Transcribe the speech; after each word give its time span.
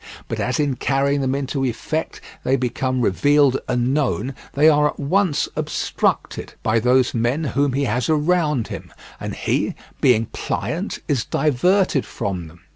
But 0.27 0.39
as 0.39 0.59
in 0.59 0.77
carrying 0.77 1.21
them 1.21 1.35
into 1.35 1.63
effect 1.63 2.21
they 2.43 2.55
become 2.55 3.01
revealed 3.01 3.59
and 3.67 3.93
known, 3.93 4.33
they 4.53 4.67
are 4.67 4.87
at 4.87 4.99
once 4.99 5.47
obstructed 5.55 6.53
by 6.63 6.79
those 6.79 7.13
men 7.13 7.43
whom 7.43 7.73
he 7.73 7.83
has 7.83 8.09
around 8.09 8.69
him, 8.69 8.91
and 9.19 9.35
he, 9.35 9.75
being 10.01 10.25
pliant, 10.25 10.97
is 11.07 11.23
diverted 11.23 12.03
from 12.07 12.47
them. 12.47 12.61